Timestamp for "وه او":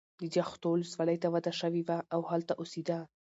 1.87-2.21